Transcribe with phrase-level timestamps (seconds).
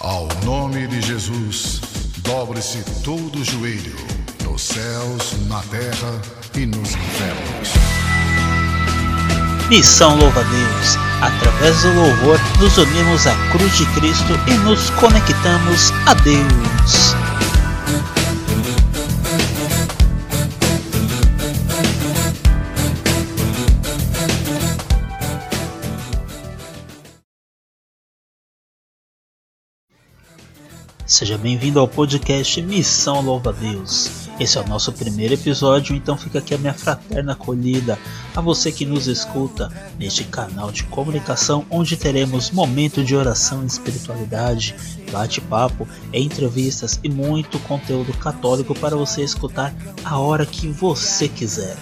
[0.00, 1.80] Ao nome de Jesus,
[2.18, 3.96] dobre-se todo o joelho,
[4.44, 6.20] nos céus, na terra
[6.54, 7.72] e nos infernos.
[9.68, 10.96] Missão Louva a Deus.
[11.20, 17.17] Através do louvor, nos unimos à cruz de Cristo e nos conectamos a Deus.
[31.18, 34.28] Seja bem-vindo ao podcast Missão Louva Deus.
[34.38, 37.98] Esse é o nosso primeiro episódio, então fica aqui a minha fraterna acolhida
[38.36, 39.68] a você que nos escuta
[39.98, 44.76] neste canal de comunicação onde teremos momento de oração e espiritualidade,
[45.10, 51.76] bate-papo, entrevistas e muito conteúdo católico para você escutar a hora que você quiser.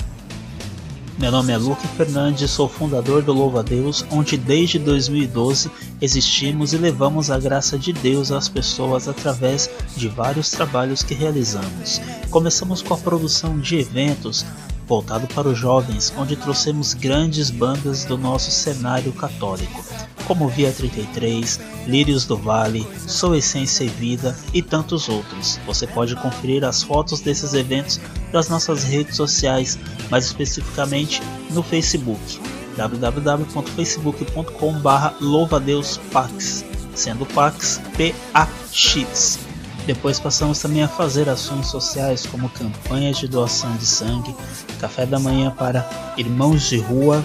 [1.18, 6.74] Meu nome é Luke Fernandes, sou fundador do Louva a Deus, onde desde 2012 existimos
[6.74, 12.02] e levamos a graça de Deus às pessoas através de vários trabalhos que realizamos.
[12.28, 14.44] Começamos com a produção de eventos
[14.86, 19.82] voltado para os jovens, onde trouxemos grandes bandas do nosso cenário católico
[20.26, 25.58] como Via 33, Lírios do Vale, Sou Essência e Vida e tantos outros.
[25.66, 28.00] Você pode conferir as fotos desses eventos
[28.32, 29.78] das nossas redes sociais,
[30.10, 32.40] mais especificamente no Facebook
[32.76, 36.64] www.facebook.com.br louvadeuspax,
[36.94, 39.38] sendo Pax P-A-X.
[39.86, 44.34] Depois passamos também a fazer ações sociais como campanhas de doação de sangue,
[44.80, 47.24] café da manhã para irmãos de rua,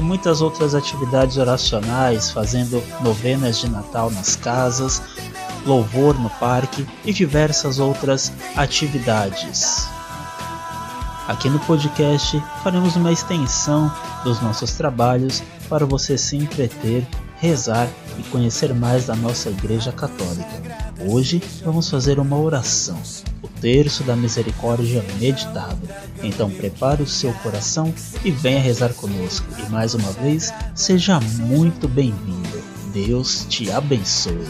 [0.00, 5.00] e muitas outras atividades oracionais, fazendo novenas de Natal nas casas,
[5.66, 9.86] louvor no parque e diversas outras atividades.
[11.28, 13.92] Aqui no podcast faremos uma extensão
[14.24, 17.86] dos nossos trabalhos para você se entreter, rezar
[18.18, 20.90] e conhecer mais da nossa Igreja Católica.
[21.06, 22.98] Hoje vamos fazer uma oração
[23.60, 25.78] terço da misericórdia meditado.
[26.22, 27.94] Então prepare o seu coração
[28.24, 29.46] e venha rezar conosco.
[29.58, 32.62] E mais uma vez, seja muito bem-vindo.
[32.92, 34.46] Deus te abençoe.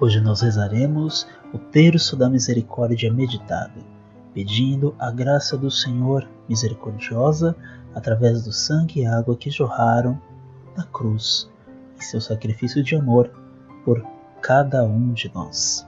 [0.00, 3.84] Hoje nós rezaremos o terço da misericórdia meditado,
[4.34, 7.54] pedindo a graça do Senhor misericordiosa
[7.94, 10.20] através do sangue e água que jorraram
[10.74, 11.51] da cruz
[12.02, 13.30] seu sacrifício de amor
[13.84, 14.04] por
[14.40, 15.86] cada um de nós.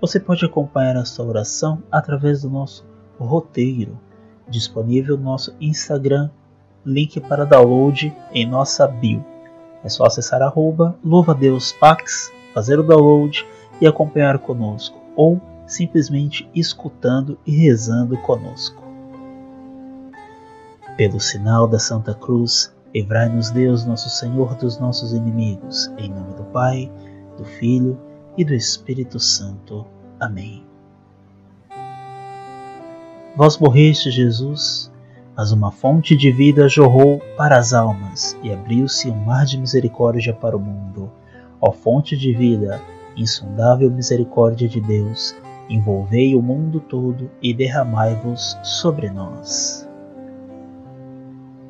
[0.00, 2.84] Você pode acompanhar esta oração através do nosso
[3.18, 3.98] roteiro,
[4.48, 6.30] disponível no nosso Instagram,
[6.84, 9.24] link para download em nossa bio.
[9.82, 13.46] É só acessar arroba louvadeuspax, fazer o download
[13.80, 18.82] e acompanhar conosco, ou simplesmente escutando e rezando conosco.
[20.96, 25.92] Pelo sinal da Santa Cruz, Livrai-nos, Deus, nosso Senhor, dos nossos inimigos.
[25.98, 26.88] Em nome do Pai,
[27.36, 27.98] do Filho
[28.38, 29.84] e do Espírito Santo.
[30.20, 30.64] Amém.
[33.36, 34.92] Vós morreste, Jesus,
[35.36, 40.32] mas uma fonte de vida jorrou para as almas e abriu-se um mar de misericórdia
[40.32, 41.10] para o mundo.
[41.60, 42.80] Ó fonte de vida,
[43.16, 45.34] insondável misericórdia de Deus,
[45.68, 49.84] envolvei o mundo todo e derramai-vos sobre nós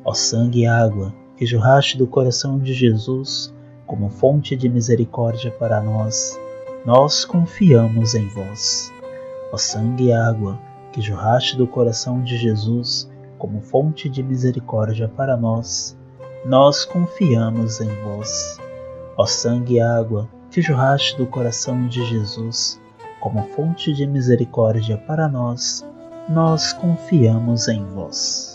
[0.05, 3.51] ó sangue e água, que jorraste do coração de Jesus
[3.87, 6.39] como fonte de misericórdia para nós,
[6.85, 8.93] nós confiamos em vós.
[9.51, 10.59] Ó sangue e água,
[10.91, 15.97] que jorraste do coração de Jesus como fonte de misericórdia para nós,
[16.45, 18.59] nós confiamos em vós.
[19.17, 22.79] Ó sangue e água, que jorraste do coração de Jesus
[23.19, 25.83] como fonte de misericórdia para nós,
[26.29, 28.54] nós confiamos em vós.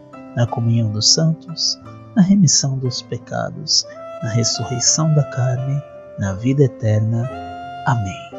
[0.35, 1.79] na comunhão dos santos,
[2.15, 3.85] na remissão dos pecados,
[4.23, 5.81] na ressurreição da carne,
[6.19, 7.29] na vida eterna.
[7.85, 8.31] Amém.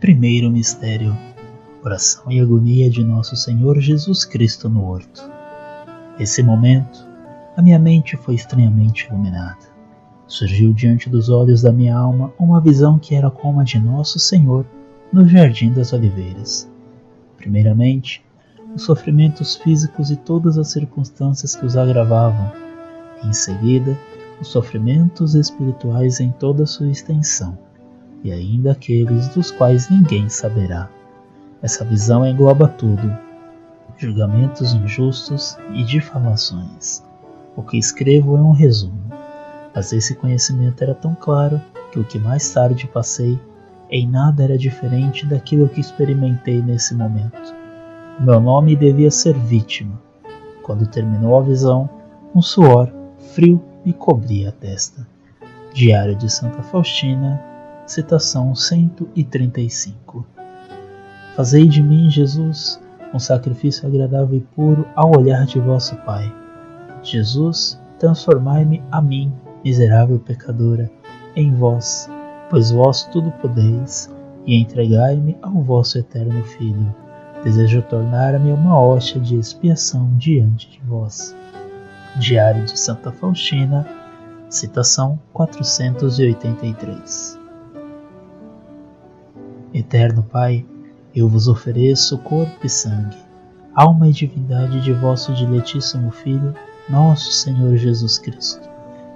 [0.00, 1.16] Primeiro mistério:
[1.82, 5.22] oração e agonia de nosso Senhor Jesus Cristo no horto.
[6.18, 7.05] Nesse momento,
[7.56, 9.56] a minha mente foi estranhamente iluminada.
[10.26, 14.18] Surgiu diante dos olhos da minha alma uma visão que era como a de Nosso
[14.18, 14.66] Senhor
[15.10, 16.70] no Jardim das Oliveiras.
[17.38, 18.22] Primeiramente,
[18.74, 22.52] os sofrimentos físicos e todas as circunstâncias que os agravavam.
[23.24, 23.96] Em seguida,
[24.38, 27.56] os sofrimentos espirituais em toda sua extensão,
[28.22, 30.90] e ainda aqueles dos quais ninguém saberá.
[31.62, 33.16] Essa visão engloba tudo:
[33.96, 37.02] julgamentos injustos e difamações.
[37.56, 39.00] O que escrevo é um resumo,
[39.74, 41.58] mas esse conhecimento era tão claro
[41.90, 43.40] que o que mais tarde passei
[43.90, 47.54] em nada era diferente daquilo que experimentei nesse momento.
[48.20, 49.98] Meu nome devia ser vítima.
[50.62, 51.88] Quando terminou a visão,
[52.34, 52.92] um suor
[53.32, 55.08] frio me cobria a testa.
[55.72, 57.42] Diário de Santa Faustina,
[57.86, 60.26] citação 135.
[61.34, 62.78] Fazei de mim, Jesus,
[63.14, 66.30] um sacrifício agradável e puro ao olhar de vosso Pai
[67.10, 69.32] Jesus, transformai-me a mim,
[69.64, 70.90] miserável pecadora,
[71.34, 72.10] em vós,
[72.50, 74.14] pois vós tudo podeis,
[74.44, 76.94] e entregai-me ao vosso eterno Filho.
[77.42, 81.36] Desejo tornar-me uma hóstia de expiação diante de vós.
[82.16, 83.86] Diário de Santa Faustina,
[84.48, 87.38] citação 483.
[89.74, 90.64] Eterno Pai,
[91.14, 93.16] eu vos ofereço corpo e sangue,
[93.74, 96.54] alma e divindade de vosso diletíssimo Filho
[96.88, 98.68] nosso Senhor Jesus Cristo,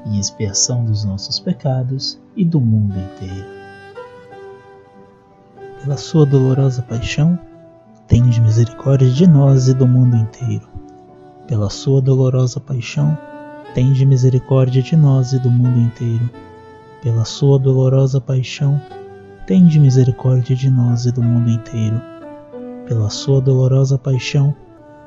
[0.04, 3.46] em expiação dos nossos pecados e do mundo inteiro.
[5.80, 7.38] Pela sua dolorosa paixão,
[8.08, 10.68] tende misericórdia de nós e do mundo inteiro.
[11.46, 13.16] Pela sua dolorosa paixão,
[13.72, 16.28] tende misericórdia de nós e do mundo inteiro.
[17.02, 18.80] Pela sua dolorosa paixão,
[19.46, 22.00] tende misericórdia de nós e do mundo inteiro.
[22.86, 24.54] Pela sua dolorosa paixão,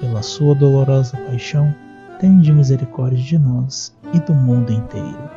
[0.00, 1.74] pela sua dolorosa paixão,
[2.18, 5.30] tende misericórdia de nós e do mundo inteiro.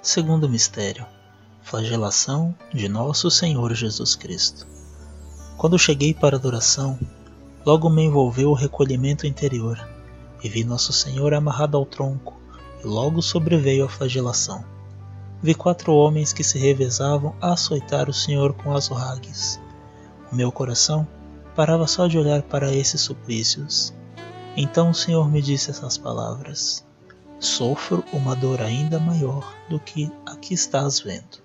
[0.00, 1.06] Segundo mistério,
[1.62, 4.66] flagelação de Nosso Senhor Jesus Cristo.
[5.56, 6.98] Quando cheguei para a adoração,
[7.64, 9.78] Logo me envolveu o recolhimento interior,
[10.42, 12.40] e vi Nosso Senhor amarrado ao tronco,
[12.82, 14.64] e logo sobreveio a flagelação.
[15.42, 19.60] Vi quatro homens que se revezavam a açoitar o Senhor com azorragues.
[20.32, 21.06] O meu coração
[21.54, 23.92] parava só de olhar para esses suplícios.
[24.56, 26.82] Então o Senhor me disse essas palavras:
[27.38, 31.42] Sofro uma dor ainda maior do que a que estás vendo.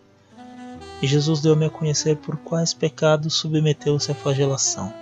[1.02, 4.94] E Jesus deu-me a conhecer por quais pecados submeteu-se à flagelação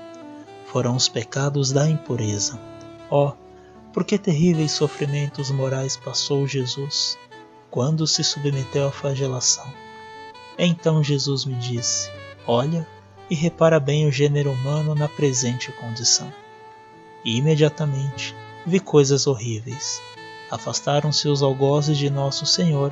[0.74, 2.60] foram os pecados da impureza.
[3.08, 3.34] Ó, oh,
[3.94, 7.16] por que terríveis sofrimentos morais passou Jesus
[7.70, 9.72] quando se submeteu à flagelação?
[10.58, 12.12] Então Jesus me disse:
[12.48, 12.88] Olha
[13.30, 16.34] e repara bem o gênero humano na presente condição.
[17.24, 20.02] E imediatamente vi coisas horríveis.
[20.50, 22.92] Afastaram-se os algozes de nosso Senhor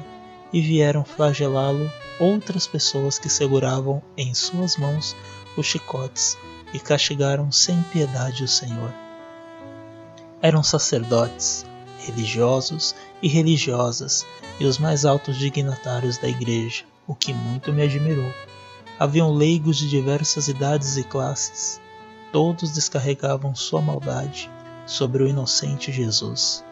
[0.54, 5.16] e vieram flagelá-lo outras pessoas que seguravam em suas mãos
[5.58, 6.38] os chicotes
[6.74, 8.94] e castigaram sem piedade o Senhor.
[10.42, 11.66] Eram sacerdotes,
[12.00, 14.26] religiosos e religiosas
[14.60, 18.32] e os mais altos dignatários da igreja, o que muito me admirou.
[19.00, 21.82] Haviam leigos de diversas idades e classes.
[22.32, 24.50] Todos descarregavam sua maldade
[24.86, 26.64] sobre o inocente Jesus.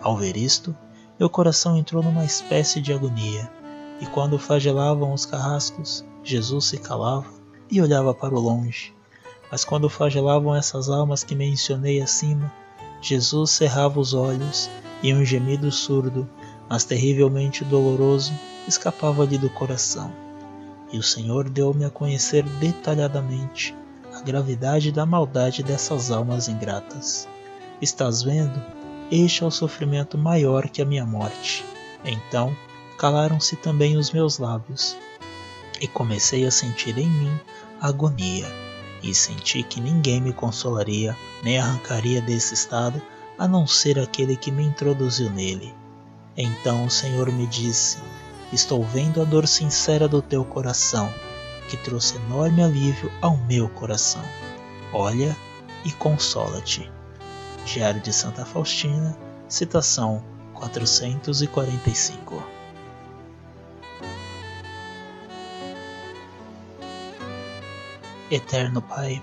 [0.00, 0.76] Ao ver isto,
[1.20, 3.46] meu coração entrou numa espécie de agonia,
[4.00, 7.26] e quando flagelavam os carrascos, Jesus se calava
[7.70, 8.94] e olhava para o longe.
[9.52, 12.50] Mas quando flagelavam essas almas que mencionei acima,
[13.02, 14.70] Jesus cerrava os olhos
[15.02, 16.26] e um gemido surdo,
[16.70, 18.32] mas terrivelmente doloroso,
[18.66, 20.10] escapava-lhe do coração.
[20.90, 23.76] E o Senhor deu-me a conhecer detalhadamente
[24.14, 27.28] a gravidade da maldade dessas almas ingratas.
[27.78, 28.79] Estás vendo?
[29.10, 31.64] Este é o sofrimento maior que a minha morte.
[32.04, 32.56] Então
[32.96, 34.96] calaram-se também os meus lábios,
[35.80, 37.40] e comecei a sentir em mim
[37.80, 38.46] agonia
[39.02, 43.00] e senti que ninguém me consolaria nem arrancaria desse estado
[43.38, 45.74] a não ser aquele que me introduziu nele.
[46.36, 47.98] Então o Senhor me disse:
[48.52, 51.12] Estou vendo a dor sincera do teu coração,
[51.68, 54.22] que trouxe enorme alívio ao meu coração.
[54.92, 55.34] Olha
[55.84, 56.99] e consola-te.
[57.64, 59.16] Diário de Santa Faustina,
[59.48, 60.24] citação
[60.54, 62.42] 445.
[68.30, 69.22] Eterno Pai,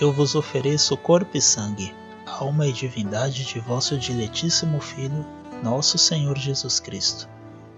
[0.00, 1.94] eu vos ofereço corpo e sangue,
[2.26, 5.24] alma e divindade de vosso diletíssimo Filho,
[5.62, 7.28] nosso Senhor Jesus Cristo,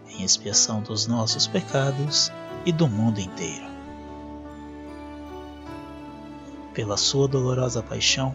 [0.09, 2.33] em expiação dos nossos pecados
[2.65, 3.67] e do mundo inteiro.
[6.75, 8.35] Pela sua dolorosa paixão,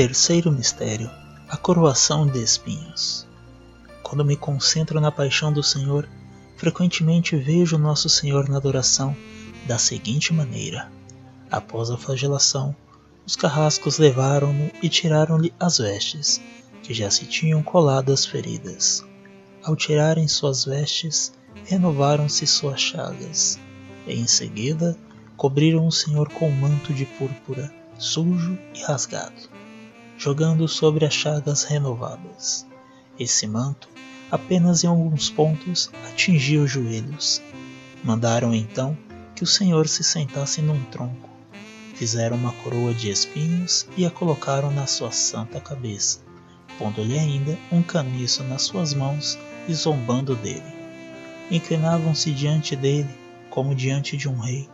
[0.00, 1.10] Terceiro mistério:
[1.46, 3.28] a coroação de espinhos.
[4.02, 6.08] Quando me concentro na paixão do Senhor,
[6.56, 9.14] frequentemente vejo Nosso Senhor na adoração
[9.66, 10.90] da seguinte maneira:
[11.50, 12.74] após a flagelação,
[13.26, 16.40] os carrascos levaram-no e tiraram-lhe as vestes,
[16.82, 19.04] que já se tinham colado às feridas.
[19.62, 21.34] Ao tirarem suas vestes,
[21.66, 23.58] renovaram-se suas chagas,
[24.06, 24.96] e em seguida
[25.36, 29.59] cobriram o Senhor com um manto de púrpura, sujo e rasgado
[30.20, 32.66] jogando sobre as chagas renovadas.
[33.18, 33.88] Esse manto,
[34.30, 37.40] apenas em alguns pontos, atingia os joelhos.
[38.04, 38.94] Mandaram então
[39.34, 41.30] que o Senhor se sentasse num tronco.
[41.94, 46.20] Fizeram uma coroa de espinhos e a colocaram na sua santa cabeça,
[46.78, 50.74] pondo-lhe ainda um caniço nas suas mãos e zombando dele.
[51.50, 53.08] Inclinavam-se diante dele
[53.48, 54.68] como diante de um rei,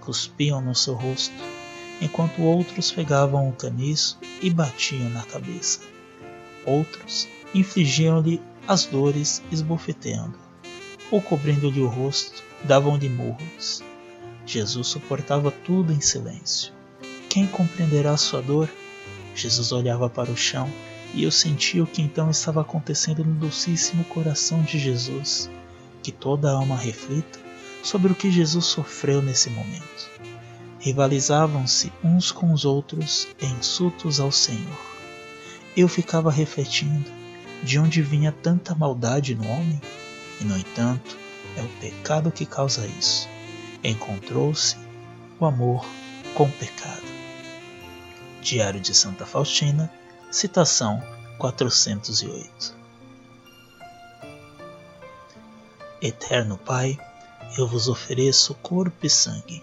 [0.00, 1.61] cuspiam no seu rosto
[2.02, 5.80] enquanto outros pegavam o caniço e batiam na cabeça.
[6.66, 10.36] Outros infligiam-lhe as dores esbofeteando,
[11.12, 13.84] ou cobrindo-lhe o rosto, davam-lhe murros.
[14.44, 16.72] Jesus suportava tudo em silêncio.
[17.28, 18.68] Quem compreenderá sua dor?
[19.34, 20.68] Jesus olhava para o chão
[21.14, 25.48] e eu sentia o que então estava acontecendo no docíssimo coração de Jesus.
[26.02, 27.38] Que toda alma reflita
[27.82, 30.10] sobre o que Jesus sofreu nesse momento
[30.82, 34.80] rivalizavam-se uns com os outros em insultos ao Senhor.
[35.76, 37.08] Eu ficava refletindo
[37.62, 39.80] de onde vinha tanta maldade no homem,
[40.40, 41.16] e no entanto
[41.56, 43.28] é o pecado que causa isso.
[43.84, 44.76] Encontrou-se
[45.38, 45.86] o amor
[46.34, 47.06] com o pecado.
[48.40, 49.88] Diário de Santa Faustina,
[50.32, 51.00] citação
[51.38, 52.74] 408.
[56.02, 56.98] Eterno Pai,
[57.56, 59.62] eu vos ofereço corpo e sangue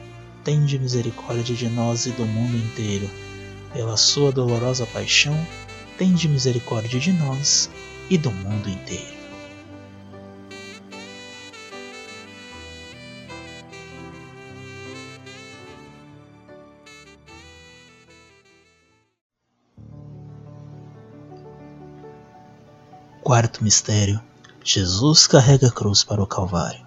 [0.43, 3.09] tende misericórdia de nós e do mundo inteiro.
[3.73, 5.35] Pela sua dolorosa paixão,
[5.97, 7.69] tende misericórdia de nós
[8.09, 9.21] e do mundo inteiro.
[23.23, 24.19] Quarto mistério:
[24.61, 26.85] Jesus carrega a cruz para o Calvário.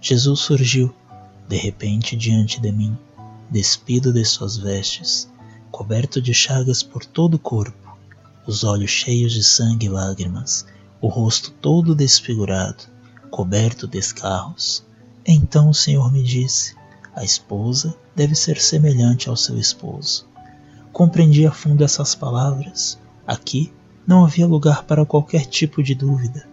[0.00, 0.94] Jesus surgiu,
[1.48, 2.96] de repente, diante de mim,
[3.50, 5.28] despido de suas vestes,
[5.70, 7.96] coberto de chagas por todo o corpo,
[8.46, 10.66] os olhos cheios de sangue e lágrimas,
[11.00, 12.84] o rosto todo desfigurado,
[13.30, 14.84] coberto de escarros.
[15.24, 16.74] Então o Senhor me disse:
[17.14, 20.26] A esposa deve ser semelhante ao seu esposo.
[20.92, 22.98] Compreendi a fundo essas palavras.
[23.26, 23.72] Aqui
[24.06, 26.48] não havia lugar para qualquer tipo de dúvida.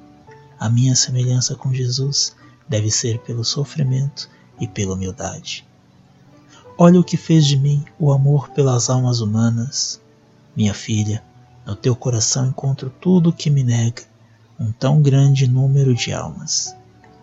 [0.59, 2.35] A minha semelhança com Jesus
[2.67, 4.29] deve ser pelo sofrimento
[4.59, 5.65] e pela humildade.
[6.77, 10.01] Olha o que fez de mim o amor pelas almas humanas.
[10.55, 11.23] Minha filha,
[11.65, 14.03] no teu coração encontro tudo o que me nega
[14.59, 16.75] um tão grande número de almas.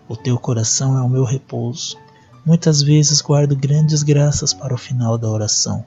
[0.09, 1.97] O teu coração é o meu repouso.
[2.45, 5.85] Muitas vezes guardo grandes graças para o final da oração.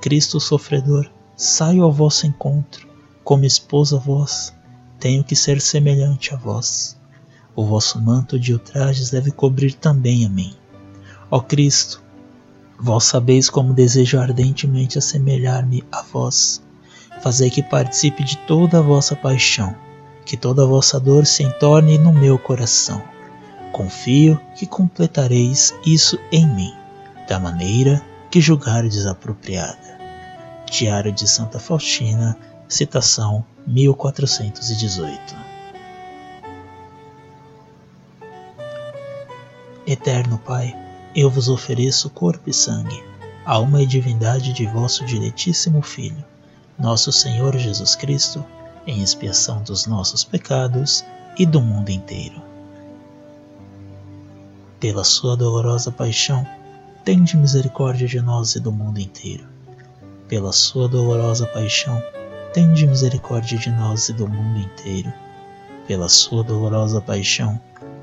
[0.00, 2.88] Cristo sofredor, saio ao vosso encontro
[3.24, 4.54] como esposa vós,
[4.98, 6.97] tenho que ser semelhante a vós.
[7.58, 10.54] O vosso manto de ultrajes deve cobrir também a mim.
[11.28, 12.00] Ó Cristo,
[12.78, 16.62] vós sabeis como desejo ardentemente assemelhar-me a vós.
[17.20, 19.74] Fazei que participe de toda a vossa paixão,
[20.24, 23.02] que toda a vossa dor se entorne no meu coração.
[23.72, 26.72] Confio que completareis isso em mim,
[27.28, 29.98] da maneira que julgares apropriada.
[30.70, 35.47] Diário de Santa Faustina, Citação 1418
[39.90, 40.76] Eterno Pai,
[41.16, 43.02] eu vos ofereço corpo e sangue,
[43.42, 46.22] alma e divindade de vosso diletíssimo Filho,
[46.78, 48.44] nosso Senhor Jesus Cristo,
[48.86, 51.02] em expiação dos nossos pecados
[51.38, 52.42] e do mundo inteiro.
[54.78, 56.46] Pela sua dolorosa paixão,
[57.02, 59.46] tende misericórdia de nós e do mundo inteiro.
[60.28, 62.02] Pela sua dolorosa paixão,
[62.52, 65.10] tende misericórdia de nós e do mundo inteiro.
[65.86, 67.58] Pela sua dolorosa paixão,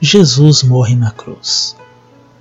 [0.00, 1.76] Jesus morre na cruz.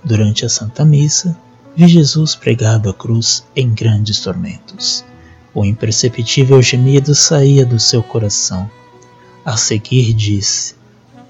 [0.04, 1.38] Durante a Santa Missa,
[1.76, 5.06] vi Jesus pregado à cruz em grandes tormentos.
[5.54, 8.70] O imperceptível gemido saía do seu coração.
[9.46, 10.76] A seguir disse: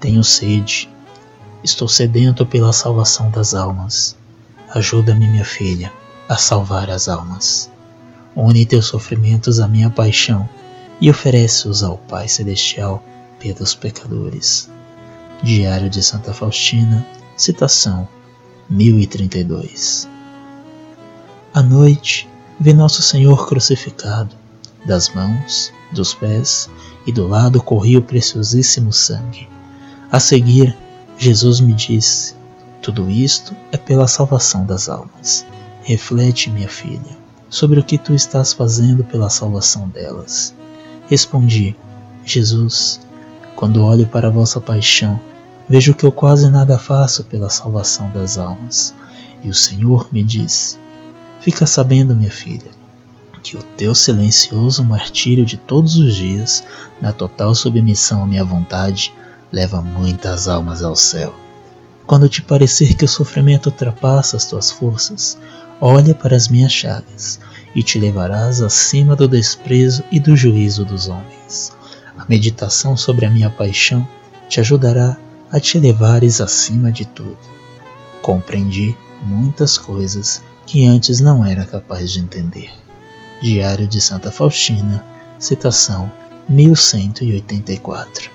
[0.00, 0.88] Tenho sede.
[1.62, 4.16] Estou sedento pela salvação das almas.
[4.74, 5.92] Ajuda-me, minha filha,
[6.28, 7.70] a salvar as almas.
[8.34, 10.48] Une teus sofrimentos à minha paixão
[11.00, 13.04] e oferece-os ao Pai Celestial
[13.38, 14.70] pelos pecadores.
[15.44, 18.08] Diário de Santa Faustina, citação
[18.70, 20.08] 1032.
[21.52, 22.26] À noite,
[22.58, 24.34] vi Nosso Senhor crucificado.
[24.86, 26.70] Das mãos, dos pés
[27.06, 29.46] e do lado corria o preciosíssimo sangue.
[30.10, 30.74] A seguir,
[31.18, 32.34] Jesus me disse:
[32.80, 35.44] Tudo isto é pela salvação das almas.
[35.82, 37.18] Reflete, minha filha.
[37.50, 40.54] sobre o que tu estás fazendo pela salvação delas.
[41.06, 41.76] Respondi:
[42.24, 42.98] Jesus,
[43.54, 45.20] quando olho para a vossa paixão,
[45.68, 48.94] vejo que eu quase nada faço pela salvação das almas.
[49.42, 50.78] E o Senhor me diz:
[51.40, 52.70] Fica sabendo, minha filha,
[53.42, 56.64] que o teu silencioso martírio de todos os dias,
[57.00, 59.12] na total submissão à minha vontade,
[59.52, 61.34] leva muitas almas ao céu.
[62.06, 65.38] Quando te parecer que o sofrimento ultrapassa as tuas forças,
[65.80, 67.40] olha para as minhas chagas
[67.74, 71.72] e te levarás acima do desprezo e do juízo dos homens.
[72.16, 74.06] A meditação sobre a minha paixão
[74.48, 75.16] te ajudará
[75.54, 77.38] a te levares acima de tudo.
[78.20, 82.72] Compreendi muitas coisas que antes não era capaz de entender.
[83.40, 85.06] Diário de Santa Faustina,
[85.38, 86.10] citação
[86.48, 88.32] 1184.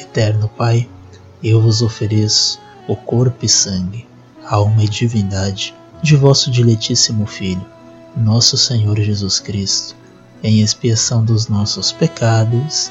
[0.00, 0.88] Eterno Pai,
[1.44, 4.08] eu vos ofereço o corpo e sangue,
[4.42, 7.66] alma e divindade de vosso diletíssimo Filho,
[8.16, 9.94] nosso Senhor Jesus Cristo,
[10.42, 12.90] em expiação dos nossos pecados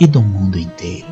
[0.00, 1.08] e do mundo inteiro.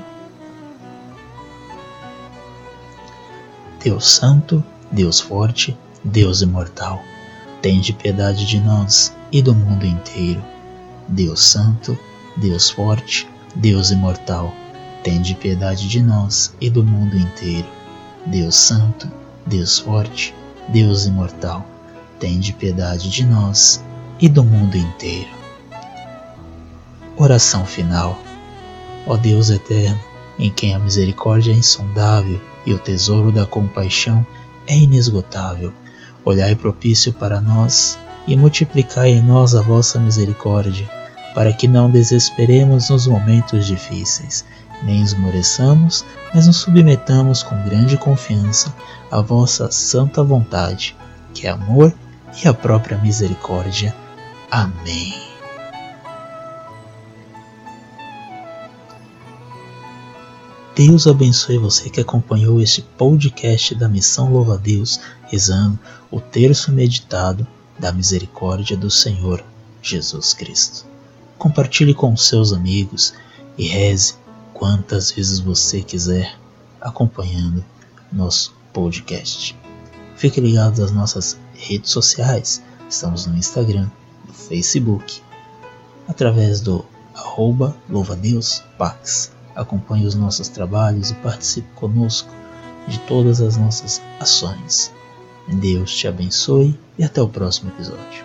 [3.83, 7.03] Deus Santo, Deus Forte, Deus Imortal,
[7.63, 10.43] tende piedade de nós e do mundo inteiro.
[11.09, 11.99] Deus Santo,
[12.37, 14.53] Deus Forte, Deus Imortal,
[15.03, 17.69] tende piedade de nós e do mundo inteiro.
[18.27, 19.11] Deus Santo,
[19.47, 20.35] Deus Forte,
[20.69, 21.65] Deus Imortal,
[22.19, 23.85] tende piedade de nós
[24.21, 25.31] e do mundo inteiro.
[27.17, 28.26] Oração final.
[29.07, 30.01] Ó Deus eterno,
[30.39, 34.27] em quem a misericórdia é insondável e o tesouro da compaixão
[34.67, 35.73] é inesgotável.
[36.25, 40.91] Olhai propício para nós e multiplicai em nós a vossa misericórdia,
[41.35, 44.45] para que não desesperemos nos momentos difíceis,
[44.83, 48.75] nem esmoreçamos, mas nos submetamos com grande confiança
[49.11, 50.97] à vossa santa vontade,
[51.33, 51.95] que é amor
[52.43, 53.95] e a própria misericórdia.
[54.51, 55.36] Amém.
[60.77, 65.79] Deus abençoe você que acompanhou este podcast da Missão Louva a Deus, rezando
[66.11, 67.47] o terço meditado
[67.79, 69.43] da misericórdia do Senhor
[69.81, 70.85] Jesus Cristo.
[71.39, 73.15] Compartilhe com seus amigos
[73.57, 74.17] e reze
[74.53, 76.39] quantas vezes você quiser,
[76.79, 77.65] acompanhando
[78.13, 79.57] nosso podcast.
[80.15, 82.63] Fique ligado às nossas redes sociais.
[82.87, 83.89] Estamos no Instagram,
[84.29, 85.23] no Facebook,
[86.07, 86.85] através do
[87.15, 92.31] arroba louvadeuspax acompanhe os nossos trabalhos e participe conosco
[92.87, 94.93] de todas as nossas ações.
[95.49, 98.25] Deus te abençoe e até o próximo episódio.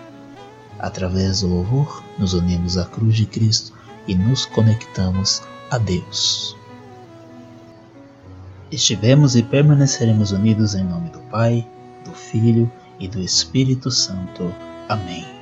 [0.78, 3.72] Através do louvor, nos unimos à cruz de Cristo
[4.06, 6.56] e nos conectamos a Deus.
[8.70, 11.66] Estivemos e permaneceremos unidos em nome do Pai,
[12.04, 14.52] do Filho e do Espírito Santo.
[14.88, 15.41] Amém.